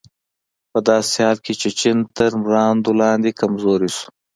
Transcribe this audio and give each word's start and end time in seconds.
په 0.71 0.79
داسې 0.87 1.13
حال 1.23 1.37
کې 1.45 1.53
چې 1.61 1.69
چین 1.79 1.97
تر 2.17 2.29
مراندو 2.41 2.91
لاندې 3.01 3.37
کمزوری 3.41 3.89
شو. 3.95 4.07